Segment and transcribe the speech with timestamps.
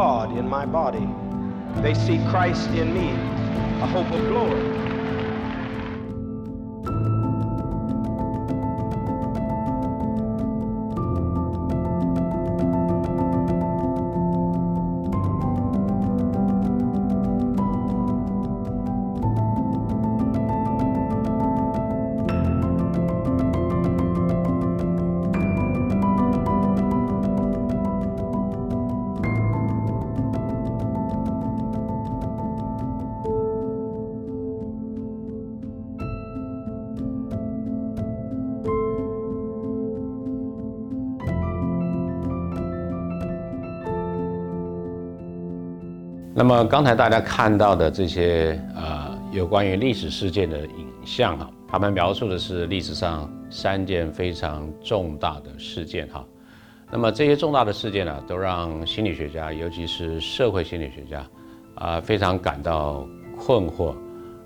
[0.00, 1.06] God in my body.
[1.82, 3.10] They see Christ in me,
[3.82, 4.99] a hope of glory.
[46.40, 56.24] 那么刚才大家看到的这些呃有关于历史事件的影像哈，他们描述的是历史上三件非常重大的事件哈。
[56.90, 61.26] 那么这些重大的事件呢，都让心理学家，尤其是社会心理学家
[61.74, 63.94] 啊，非常感到困惑，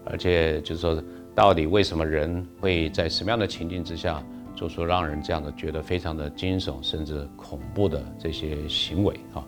[0.04, 1.00] 而且就是说，
[1.32, 4.20] 到底为什么人会在什么样的情境之下
[4.56, 9.46] 做出让人这样的觉得非常的惊悚甚至恐怖的这些行为啊？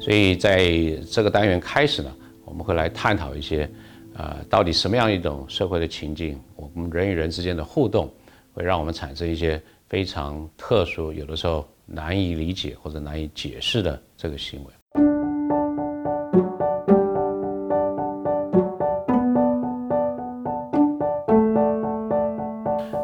[0.00, 0.70] 所以在
[1.10, 2.10] 这个单元开始呢，
[2.44, 3.68] 我们会来探讨一些，
[4.14, 8.10] 呃，到底什么样一种社会的情境，我们人与人之间的互动，
[8.54, 14.70] 会让我们产生一些非常特殊、有的时候难以理解或者难以解释的这个行为。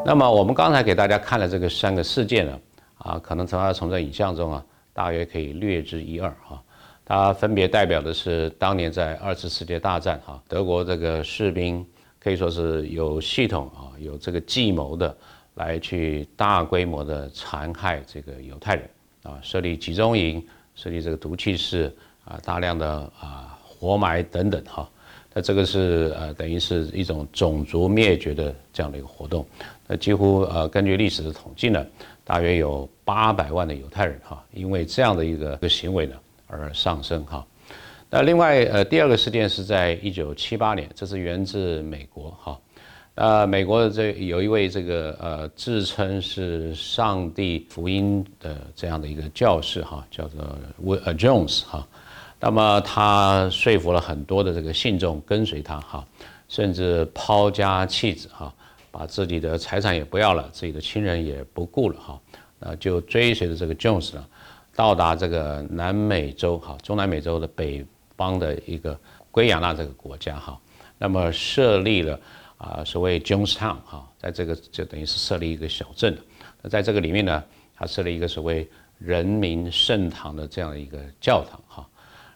[0.03, 2.59] 那么我们刚才给大家看了这个三个事件呢，
[2.97, 6.33] 啊，可能从要从这影像中啊，大约可以略知一二。
[7.07, 11.85] 它分别代表的是当年在二次世界大战，哈，德国这个士兵
[12.19, 15.15] 可以说是有系统啊，有这个计谋的
[15.53, 18.89] 来去大规模的残害这个犹太人
[19.21, 21.95] 啊，设立集中营，设立这个毒气室
[22.25, 22.89] 啊，大量的
[23.19, 24.89] 啊活埋等等哈。
[25.31, 29.45] 那这个是呃等于是一种种族灭绝的这样的一个活动。
[29.85, 31.85] 那几乎呃根据历史的统计呢，
[32.23, 36.15] 大约有八百万的犹太人哈，因为这样的一个一个行为呢。
[36.47, 37.45] 而上升哈，
[38.09, 42.59] 那另外呃第二个事件是在一九七八年，这是源自美国哈，
[43.15, 50.43] 呃美国的这有一位这个呃自称是上帝福音的这样的一个教士哈，叫做
[50.77, 51.87] w 呃 Jones 哈，
[52.39, 56.05] 那么他说服了很多的这个信众跟随他哈，
[56.47, 58.53] 甚至抛家弃子哈，
[58.91, 62.19] 把自己的财产也不要了，自己的亲人也不顾了哈，
[62.59, 64.23] 那就追随着这个 Jones 呢。
[64.75, 67.83] 到达这个南美洲哈，中南美洲的北
[68.17, 68.99] 方的一个
[69.31, 70.59] 圭亚那这个国家哈，
[70.97, 72.19] 那么设立了
[72.57, 76.17] 啊所谓 Jonestown 哈，在这个就等于是设立一个小镇，
[76.61, 77.41] 那在这个里面呢，
[77.73, 81.87] 他设立一个所谓人民圣堂的这样的一个教堂哈，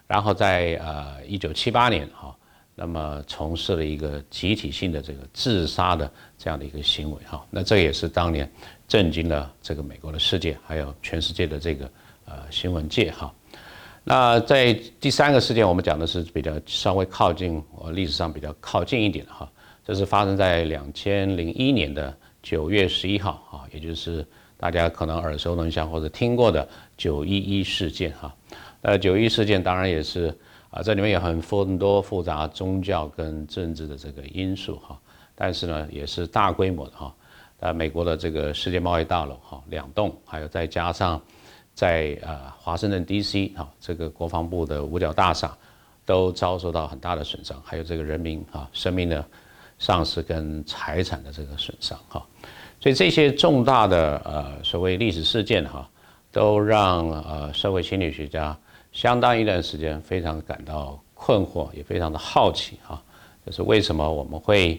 [0.06, 2.34] 然后在呃一九七八年哈，
[2.74, 8.50] 那么从事了一个集体性的这个自杀的这样的一个行为哈，那这也是当年
[8.88, 11.90] 震惊了这个美国的世界，还有全世界的这个。
[12.30, 13.34] 呃，新闻界哈，
[14.04, 19.50] 那在第三个事件，我们讲的是比较稍微靠近我历史上比较靠近一点的哈，
[19.84, 24.24] 这是发生在两千零一年的九月十一号啊，也就是
[24.56, 28.32] 大家可能耳熟能详或者听过的九一一事件哈。
[28.80, 30.32] 那九一事件当然也是
[30.70, 34.96] 啊，这里面有很很多复杂宗教跟政治的这个因素哈，
[35.34, 37.12] 但是呢，也是大规模的哈，
[37.58, 41.20] 呃，美国的这个世界贸易大楼哈两栋，还有再加上。
[41.80, 43.54] 在呃华盛顿 D.C.
[43.56, 45.56] 啊，这个国防部的五角大厦
[46.04, 49.24] 都遭受到很大的损伤，还有这个人民啊生命的
[49.78, 52.22] 丧失跟财产的这个损伤哈，
[52.80, 55.88] 所以这些重大的呃所谓历史事件哈，
[56.30, 58.54] 都让呃社会心理学家
[58.92, 63.02] 相当一段时间非常感到困惑，也非常的好奇哈，
[63.46, 64.78] 就是为什么我们会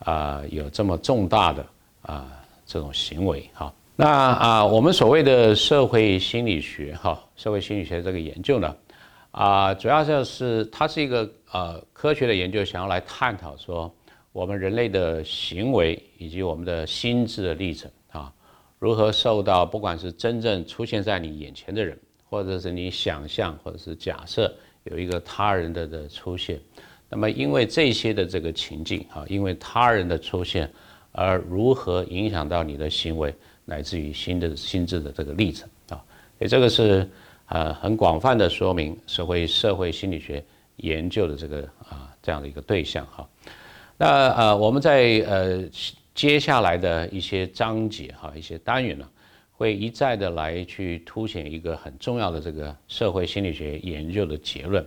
[0.00, 1.64] 啊有这么重大的
[2.02, 2.26] 啊
[2.66, 3.72] 这种行为哈。
[3.94, 8.74] 那啊，我们所谓的社会心理学，哈，社会心理学这个研究呢，
[9.32, 13.94] 啊，主要就是它是一个呃科学的研究，想要来探讨说
[14.32, 18.32] 我们人类的行为以及我们的心智的历程啊，
[18.78, 24.52] 如何受到不管是真正出现在你眼前的人，或者是你想象或者是假设
[24.84, 26.58] 有一个他人的的出现，
[27.10, 30.68] 那么因为这些的这个情境啊，因为他人的出现
[31.12, 33.32] 而如何影响到你的行为。
[33.66, 36.02] 来自于新的心智的这个历程啊，
[36.38, 37.08] 所以这个是
[37.46, 40.44] 呃很广泛的说明社会社会心理学
[40.76, 43.28] 研究的这个啊这样的一个对象哈。
[43.96, 45.62] 那呃我们在呃
[46.14, 49.08] 接下来的一些章节哈一些单元呢，
[49.52, 54.84] 会一再的来去凸显一个很重要的这个社会心理学研究的结论。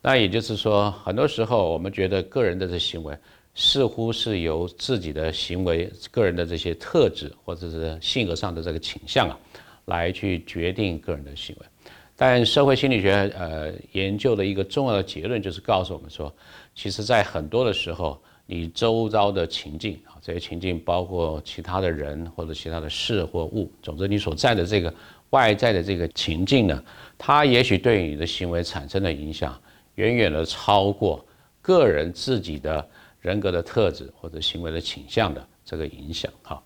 [0.00, 3.16] 那也就是说，很多时候我们觉得个人的这行为
[3.54, 9.38] 似乎是由自己的行为、个人的这些特质或者是性格上的这个倾向啊，
[9.86, 11.66] 来去决定个人的行为。
[12.16, 16.32] 但社会心理学呃研究的一个重要的结论就是告诉我们说，
[16.74, 24.94] 其实，在很多的时候，你周遭的情境啊，这些情境包括其他的人或者其他的事或物，总之你所在的这个
[25.30, 26.84] 外在的这个情境呢，
[27.18, 29.60] 它也许对你的行为产生的影响，
[29.96, 31.24] 远远的超过
[31.60, 32.88] 个人自己的
[33.24, 36.62] 人格的特质或者行为的倾向的这个影响哈。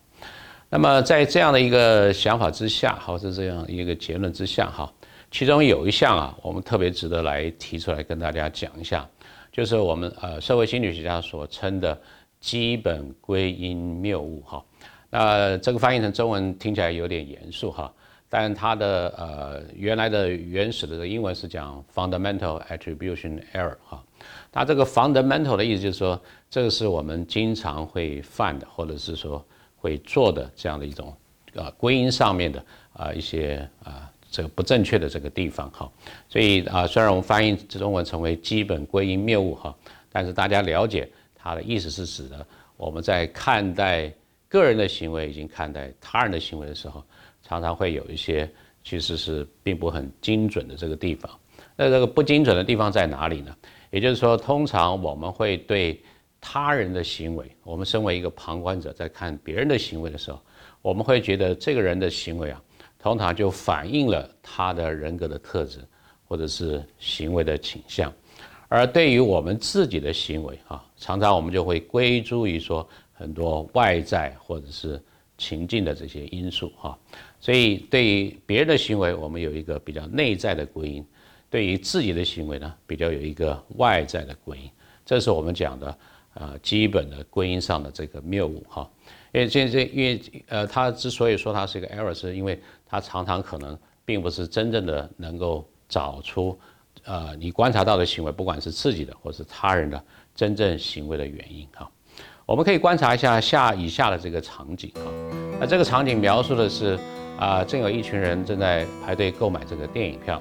[0.69, 4.91] 那么在这样的一个想法之下，或者这样一个结论之下哈。
[5.31, 9.07] 其中有一项啊，我们特别值得来提出来跟大家讲一下，
[9.53, 11.97] 就是我们呃社会心理学家所称的
[12.41, 14.61] 基本归因谬误哈。
[15.09, 17.91] 那这个翻译成中文听起来有点严肃哈，
[18.29, 24.03] 但它的呃原来的原始的英文是讲 fundamental attribution error 哈。
[24.51, 29.43] 它这个 fundamental 的意思就是说，这个是我们经常会犯的，或者是说
[29.75, 31.13] 会做的这样的一种
[31.55, 34.09] 啊归因上面的啊一些啊。
[34.31, 35.91] 这个不正确的这个地方哈，
[36.27, 39.75] 所以啊，虽然我们翻译中文成为基本归因谬误哈，
[40.11, 42.45] 但是大家了解它的意思是指的
[42.77, 44.13] 我们在看待
[44.47, 47.03] 个人的行为以及看待他人的行为的时候，
[47.49, 48.47] 常常会有一些
[48.83, 51.31] 其实是并不很精准的这个地方。
[51.75, 53.55] 那这个不精准的地方在哪里呢？
[53.89, 55.99] 也就是说，通常我们会对
[56.39, 60.39] 他人的行为，我们身为一个旁观者在看别人的行为的时候，
[60.83, 62.61] 我们会觉得这个人的行为啊。
[62.99, 65.79] 通常就反映了他的人格的特质，
[66.27, 68.13] 或者是行为的倾向，
[68.67, 75.01] 而对于我们自己的行为，啊，常常我们就会归诸于说很多外在或者是
[75.39, 76.95] 情境的这些因素，哈，
[77.39, 81.03] 所以对于别人的行为，我们有一个比较内在的归因；
[81.49, 84.69] 对于自己的行为呢，比较有一个外在的归因。
[85.05, 85.97] 这是我们讲的
[86.35, 88.87] 啊基本的归因上的这个谬误，哈。
[89.31, 96.59] 因为这这因为呃，他之所以说它是一个 error，是因为它常常可能并不是真正的能够找出，
[97.03, 100.03] 呃，你观察到的行为，不管是自己的或是他人的
[100.33, 101.89] 真正行为的原因哈。
[102.47, 105.05] 我们可以观察一下下以下的这个场景啊，
[105.59, 106.97] 那这个场景描述的是
[107.37, 110.39] 啊，正有一群人正在排队购买这个电影票。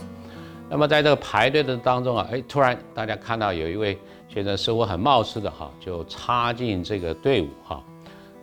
[0.71, 3.99] 那么在这个排队的当中啊，哎，突然大家看到有一位
[4.29, 7.83] 现在似乎很冒失的哈，就插进这个队伍哈。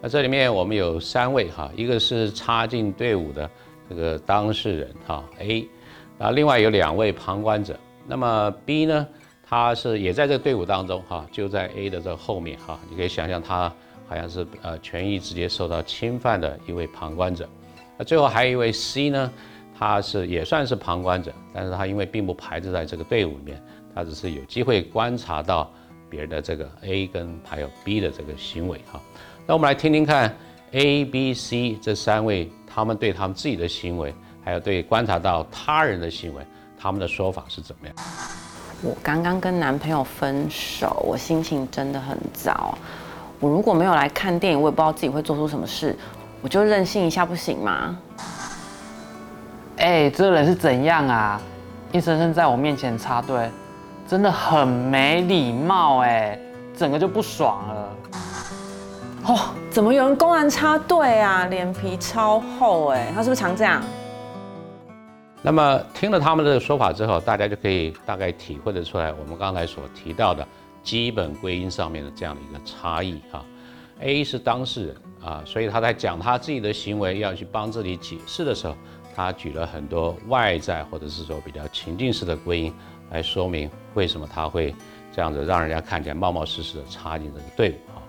[0.02, 3.50] 那这里面我们有三位哈，一个是插进队伍的
[3.90, 5.66] 这个当事人哈 A，
[6.18, 7.80] 啊，另外有两位旁观者。
[8.06, 9.08] 那么 B 呢，
[9.48, 13.72] 他是也在这个队伍当中哈，就在 A 的这后面哈，你可以想象他
[14.08, 17.48] 好像是呃权益直接受到侵犯的一位旁观者。
[17.98, 19.32] 那最后还有一位 C 呢，
[19.78, 23.64] 他是也算是旁观者，但是他因为并不排斥在这个队伍里面，
[23.94, 25.72] 他只是有机会观察到
[26.10, 29.02] 别人的这个 A 跟还有 B 的这个行为哈。
[29.48, 30.36] 那我们来听听看
[30.72, 34.14] ，A、B、C 这三位，他们对他们自己的行为，
[34.44, 36.46] 还有对观察到他人的行为，
[36.78, 37.96] 他们的说法是怎么样？
[38.82, 42.78] 我刚刚跟男朋友分手，我心情真的很糟。
[43.40, 45.96] 我如果没有来看电影，我也不知道自己会做出什么事，
[46.42, 47.98] 我就任性一下不行吗？
[49.78, 51.42] 哎，这个人是怎样啊？
[51.92, 53.50] 硬生生在我面前插队，
[54.08, 56.40] 真的很没礼貌哎，
[56.76, 57.90] 整个就不爽了。
[59.28, 59.40] 哦，
[59.70, 61.46] 怎么有人公然插队啊？
[61.46, 63.82] 脸皮超厚哎，他是不是常这样？
[65.42, 70.48] 那么听了他们的说法之后，大家就可以大概体会得出来，我们刚才所提到的
[70.86, 73.44] 基本归因上面的这样的一个差异哈。
[74.00, 78.76] A 是当事人啊，所以他在讲他自己的行为要去帮自己解释的时候，
[79.16, 82.74] 他举了很多外在或者是说比较情境式的归因
[83.10, 84.76] 来说明为什么他会
[85.14, 88.04] 这样子让人家看起来冒冒失失的插进这个队伍啊。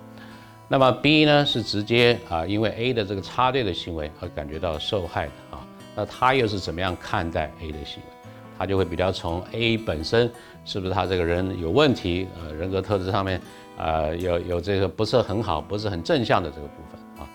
[0.68, 8.10] 那么 B 呢是直接啊，因为 A 的这个插队的行为而感觉到受害的啊，那他又是怎么样看待 A 的行为？
[8.58, 10.32] 他就会比较从 A 本身
[10.66, 13.40] 是不是他这个人有问题，呃，人格特质上面
[13.78, 17.26] 啊有有这个不是很好，不是很正向的这个部分啊。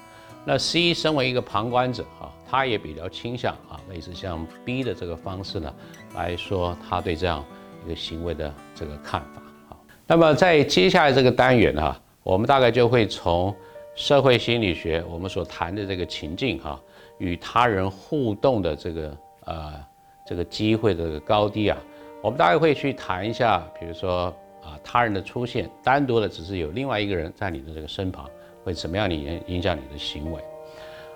[0.45, 5.73] 那 C 身为一个旁观者啊，他也比较倾向啊，类似像 B 的这个方式呢
[6.13, 7.43] 来说他对这样
[7.83, 9.77] 一个行为的这个看法啊。
[10.05, 11.99] 那么在接下来这个单元哈。
[12.23, 13.53] 我们大概就会从
[13.95, 16.79] 社会心理学我们所谈的这个情境哈，
[17.17, 19.73] 与他人互动的这个呃
[20.27, 21.75] 这个机会的高低啊，
[22.21, 24.25] 我们大概会去谈一下，比如说
[24.63, 28.29] 啊他人的出现，单独的只是有另外一个人在你的这个身旁，
[28.63, 30.39] 会怎么样你影影响你的行为。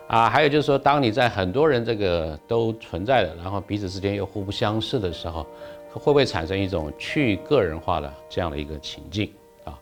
[0.07, 5.43] 啊，还有就是说，当你在很多人这个都存在的，然后彼此之间又互不相识的时候，
[5.91, 9.31] 会不会产生一种去个人化的这样的一个情境
[9.63, 9.79] 啊？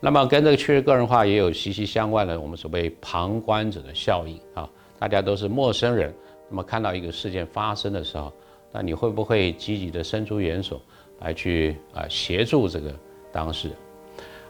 [0.00, 4.68] 那么跟这个去个人化也有息息相关的，我们所谓旁观者的效应啊。
[4.98, 6.14] 大家都是陌生人，
[6.48, 8.32] 那么看到一个事件发生的时候，
[8.72, 10.80] 那你会不会积极的伸出援手
[11.20, 12.94] 来去啊协助这个
[13.32, 13.76] 当事人？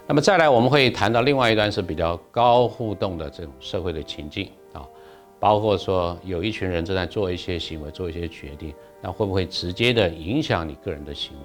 [0.06, 4.87] 那么再来，我们会谈到另外一段是比较高互动的这种社会的情境啊，
[5.38, 8.72] 包括说有一群人正在做一些行为、做一些决定，
[9.02, 11.32] 那会不会直接的影响你个人的行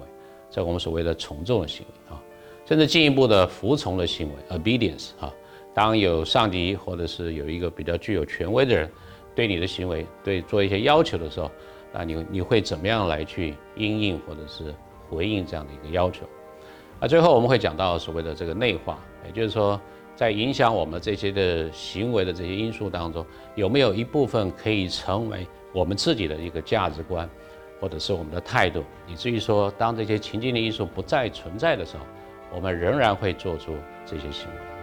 [0.50, 2.22] 这我们所谓的从众的行为啊，
[2.64, 5.32] 甚至进一步的服从的行为 （obedience） 啊。
[5.74, 8.88] 当有上级或者是有一个比较具有权威的人
[9.34, 11.50] 对你的行为对做一些要求的时候，
[11.96, 14.74] 那你你会怎么样来去应应或者是
[15.08, 16.26] 回应这样的一个要求？
[16.98, 19.80] 啊，最后我们会讲到所谓的这个内化，也就是说，
[20.16, 23.24] 在影响我们这些的行为的这些因素当中，
[23.54, 27.30] 有没有一部分可以成为我们自己的一个价值观，
[27.80, 32.04] 或者是我们的态度，以至于说，当这些情境的因素不再存在的时候，
[32.52, 33.72] 我们仍然会做出
[34.04, 34.73] 这些行为。